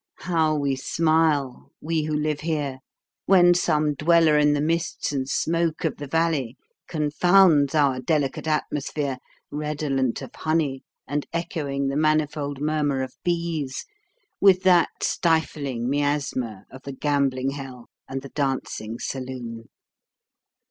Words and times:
How 0.21 0.55
we 0.55 0.75
smile, 0.75 1.69
we 1.79 2.05
who 2.05 2.15
live 2.15 2.39
here, 2.39 2.79
when 3.27 3.53
some 3.53 3.93
dweller 3.93 4.35
in 4.35 4.53
the 4.53 4.59
mists 4.59 5.11
and 5.11 5.29
smoke 5.29 5.85
of 5.85 5.97
the 5.97 6.07
valley 6.07 6.57
confounds 6.87 7.75
our 7.75 7.99
delicate 7.99 8.47
atmosphere, 8.47 9.19
redolent 9.51 10.23
of 10.23 10.33
honey 10.33 10.81
and 11.07 11.27
echoing 11.31 11.89
the 11.89 11.97
manifold 11.97 12.59
murmur 12.59 13.03
of 13.03 13.13
bees, 13.23 13.85
with 14.39 14.63
that 14.63 14.89
stifling 15.03 15.87
miasma 15.87 16.65
of 16.71 16.81
the 16.81 16.93
gambling 16.93 17.51
hell 17.51 17.87
and 18.09 18.23
the 18.23 18.29
dancing 18.29 18.97
saloon! 18.97 19.69